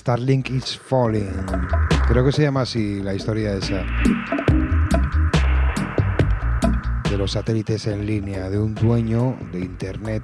[0.08, 1.46] Starlink is Falling.
[2.08, 3.86] Creo que se llama así la historia esa.
[7.12, 10.24] De los satélites en línea, de un dueño de Internet.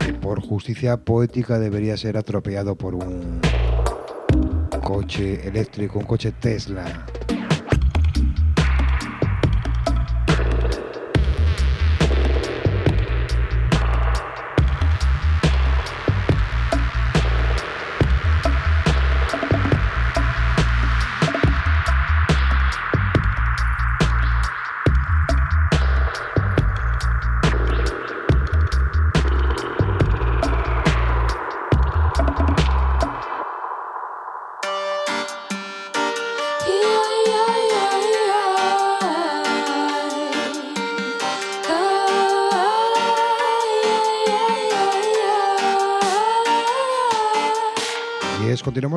[0.00, 3.40] que por justicia poética debería ser atropellado por un
[4.82, 7.06] coche eléctrico, un coche Tesla.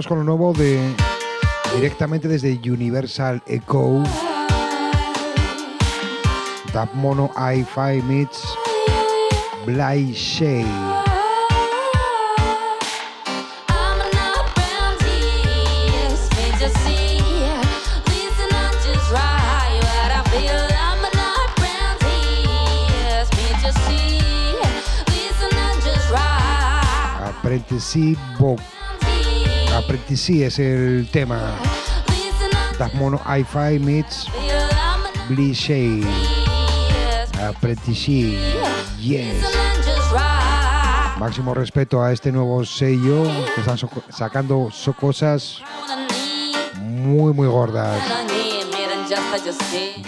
[0.08, 0.80] con lo nuevo de
[1.76, 4.04] directamente desde Universal Echo.
[6.72, 8.42] Tap Mono i5 meets
[9.66, 10.66] Bly Shade.
[27.26, 28.77] Aprendiz Boca.
[29.78, 31.54] Aprendicí es el tema.
[32.80, 34.26] Das Mono hi meets
[35.30, 36.04] Blissey.
[37.48, 38.40] Aprendicí.
[39.00, 39.46] Yes.
[41.20, 43.22] Máximo respeto a este nuevo sello
[43.54, 44.70] que están so sacando
[45.00, 45.62] cosas
[46.82, 48.02] muy, muy gordas.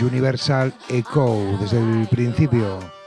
[0.02, 2.99] Universal Echo desde el principio.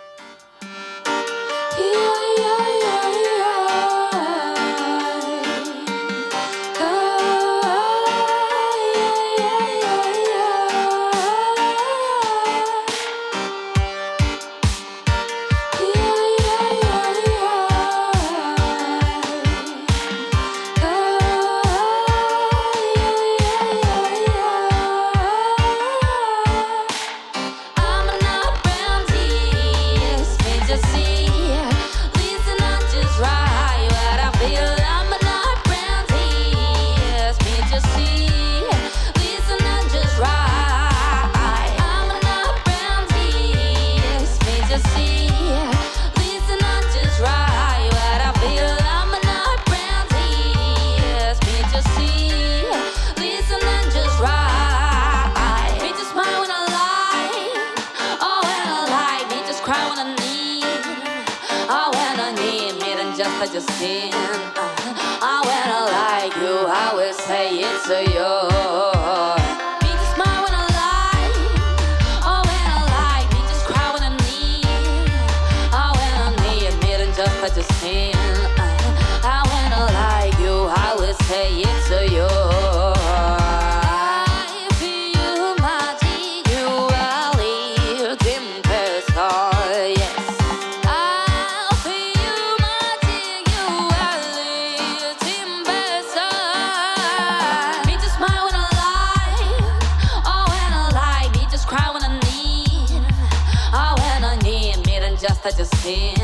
[105.85, 106.22] Yeah.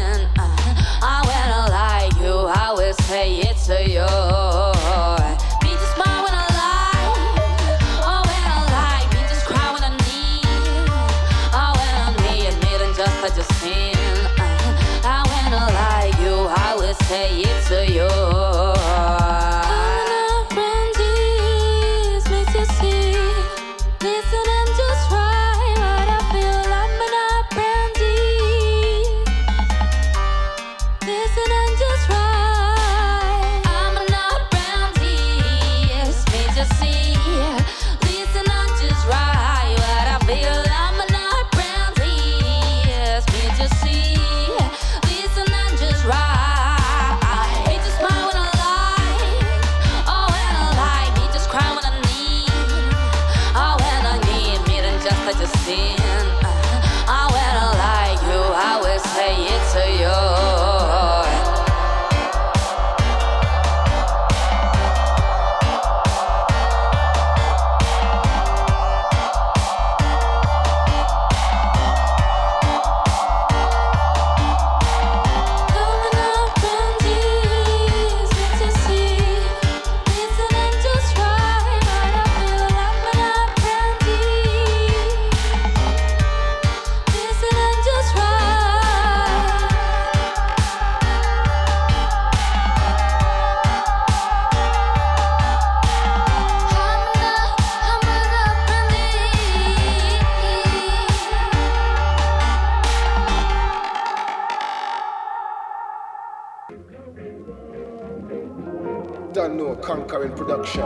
[109.89, 110.85] Conquering production.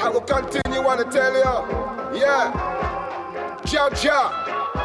[0.00, 2.48] I will continue on to tell you, yeah,
[3.64, 4.32] Jaja,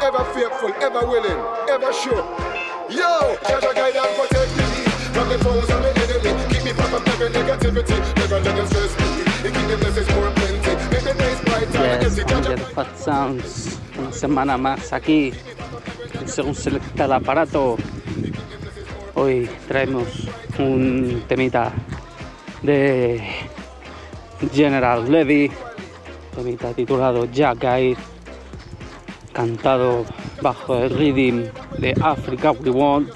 [0.02, 1.40] ever faithful, ever willing,
[1.70, 2.22] ever sure.
[2.90, 4.64] Yo, Jaja guide and protect me
[5.16, 6.36] from the foes of the enemy.
[6.52, 9.24] Keep me from every negativity, never let them stress me.
[9.50, 10.72] Keep the blessings more plenty.
[10.90, 11.80] Make the days brighter.
[11.80, 15.32] Yes, Fat Sounds, una semana más aquí.
[16.44, 17.78] Un selecta el aparato.
[19.22, 20.08] Hoy traemos
[20.58, 21.70] un temita
[22.62, 23.22] de
[24.50, 25.52] General Levy,
[26.34, 27.98] temita titulado Jack Eyes,
[29.34, 30.06] cantado
[30.40, 33.10] bajo el rhythm de Africa We Want,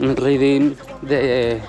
[0.00, 1.62] un rhythm de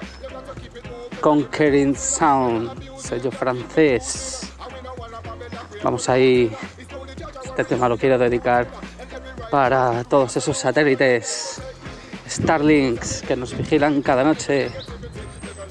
[1.21, 4.51] Conquering Sound, sello francés.
[5.81, 6.51] Vamos ahí,
[7.45, 8.67] este tema lo quiero dedicar
[9.49, 11.61] para todos esos satélites
[12.33, 14.71] Starlinks que nos vigilan cada noche,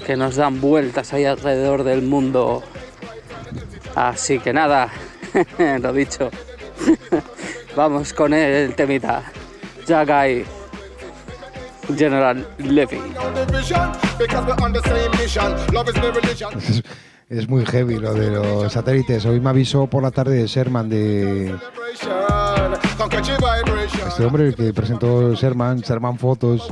[0.07, 2.63] que nos dan vueltas ahí alrededor del mundo.
[3.95, 4.89] Así que nada,
[5.81, 6.31] lo dicho,
[7.77, 9.25] vamos con el temita.
[9.87, 10.45] Jagai,
[11.97, 13.01] General Levy.
[16.57, 16.83] Es,
[17.29, 19.25] es muy heavy lo de los satélites.
[19.27, 21.57] Hoy me avisó por la tarde de Sherman de.
[24.09, 26.71] Este hombre que presentó Sherman, Sherman Fotos.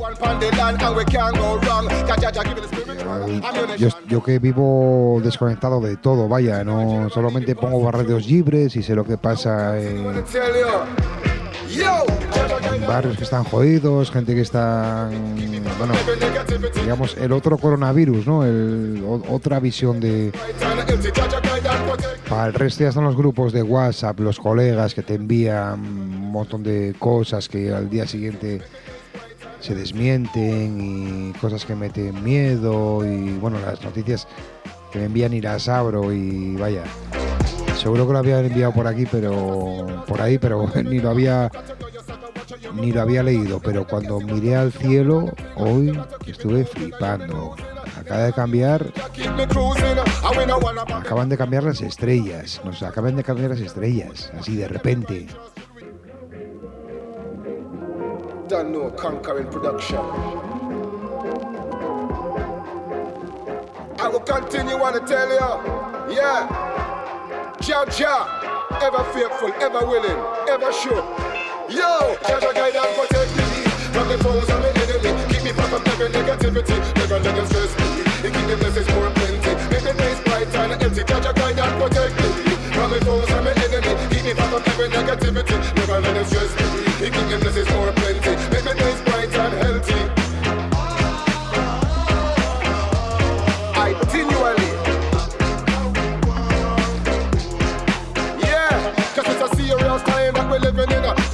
[4.08, 9.04] Yo, que vivo desconectado de todo, vaya, no solamente pongo radios libres y sé lo
[9.04, 10.24] que pasa en,
[12.90, 15.08] barrios que están jodidos, gente que está,
[16.82, 18.44] digamos, el otro coronavirus, ¿no?
[18.44, 20.32] El, otra visión de...
[22.28, 26.32] Para el resto ya están los grupos de WhatsApp, los colegas que te envían un
[26.32, 28.60] montón de cosas que al día siguiente
[29.60, 34.26] se desmienten y cosas que meten miedo y bueno, las noticias
[34.90, 36.82] que me envían y las abro y vaya.
[37.80, 41.52] Seguro que lo habían enviado por aquí, pero por ahí, pero ni lo había
[42.74, 47.54] ni lo había leído, pero cuando miré al cielo hoy estuve flipando.
[47.98, 48.92] Acaba de cambiar.
[50.94, 55.26] Acaban de cambiar las estrellas, nos acaban de cambiar las estrellas, así de repente.
[64.02, 66.48] I will continue on to tell you, yeah.
[68.82, 70.16] Ever faithful, ever willing,
[70.48, 71.39] ever sure.
[71.70, 73.46] Yo, Jah guide and protect me
[73.94, 75.14] from the foes and the enemy.
[75.30, 78.02] Keep me far from every negativity, never let them stress me.
[78.26, 81.04] He keep the blessings more plenty, make the days bright and empty.
[81.06, 82.26] Jah guide and protect me
[82.74, 83.94] from the foes and the enemy.
[84.10, 86.66] Keep me far from every negativity, never let them stress me.
[86.98, 87.79] He keep the blessings more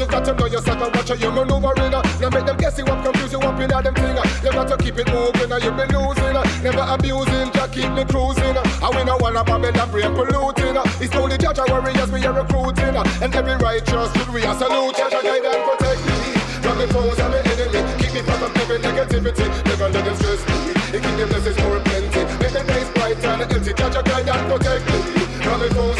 [0.07, 1.91] You got to know yourself and watch how you maneuvering.
[1.91, 1.99] uh.
[2.23, 4.15] Now make them guess you up, confuse you up in them thing.
[4.15, 5.59] You got to keep it moving, uh.
[5.59, 6.39] you've been losing.
[6.63, 8.55] Never abusing, just keep me cruising.
[8.55, 8.87] uh.
[8.87, 10.79] And we no wanna Babylon brain polluting.
[11.03, 12.95] It's only judge our warriors we are recruiting.
[12.95, 14.95] And every righteous good we are salute.
[14.95, 16.15] Judge guide and protect me
[16.63, 17.83] from the foes and the enemy.
[17.99, 19.47] Keep me from every negativity.
[19.67, 20.71] Never let them stress me.
[20.95, 22.23] He keep the blessings more plenty.
[22.39, 23.75] Make the days bright and healthy.
[23.75, 24.99] Judge guide and protect me
[25.43, 25.96] from the foes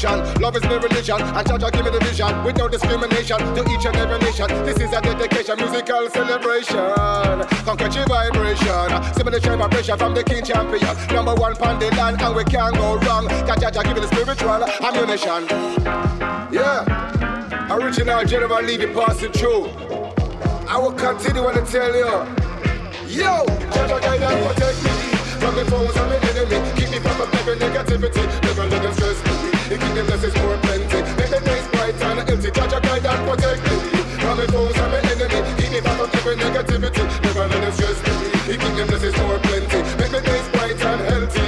[0.00, 0.40] mission.
[0.40, 3.62] Love is my religion, and Jah Jah give me the vision with no discrimination to
[3.70, 4.48] each and every nation.
[4.64, 6.76] This is a dedication, musical celebration.
[7.64, 8.90] Conquer your vibration.
[9.60, 10.96] My pressure from the king champion.
[11.12, 13.28] Number one pound the land, and we can't go wrong.
[13.28, 15.46] Jah Jah give me the spiritual ammunition.
[16.50, 19.66] Yeah, original General Levy passing through.
[20.68, 22.12] I will continue to tell you.
[23.06, 23.44] Yo,
[23.74, 24.90] Jah Jah guide and protect me
[25.40, 26.80] from the foes and the enemy.
[26.80, 28.24] Keep me from every negativity.
[28.42, 29.39] Never let them stress me.
[29.70, 30.98] He keep the blessings more plenty.
[31.14, 32.50] Make the days bright and healthy.
[32.50, 33.76] Jah Jah guide and protect me
[34.18, 35.40] from the foes and the enemy.
[35.62, 37.04] Keep me from every negativity.
[37.22, 38.12] Never let them stress me.
[38.50, 39.78] He keep the blessings more plenty.
[39.98, 41.46] Make the days bright and healthy.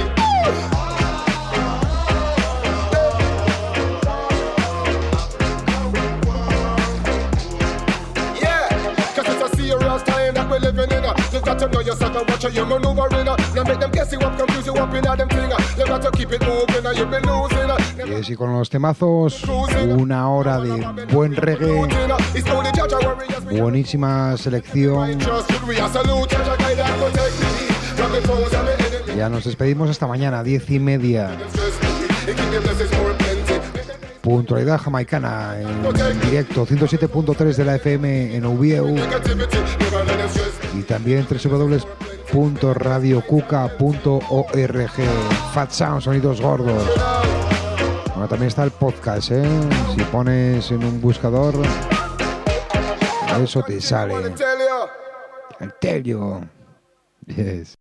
[8.39, 8.69] Yeah,
[9.15, 11.03] cause it's a serious time that we're living in.
[11.05, 11.13] uh.
[11.31, 13.25] You got to know yourself and watch how you maneuvering.
[13.25, 14.37] Now make them guess you up,
[18.07, 19.43] Y así con los temazos,
[19.97, 21.87] una hora de buen reggae,
[23.51, 25.17] buenísima selección.
[29.15, 31.31] Ya nos despedimos hasta mañana, diez y media.
[34.21, 38.95] Puntualidad jamaicana en directo, 107.3 de la FM en me.
[40.73, 41.25] y también
[42.33, 44.91] www.radiocuca.org.
[45.53, 46.83] Fat Sound, sonidos gordos.
[48.07, 49.43] Bueno, también está el podcast, ¿eh?
[49.95, 51.53] Si pones en un buscador,
[53.41, 54.15] eso te sale.
[55.79, 56.41] Tell you.
[57.27, 57.77] Yes.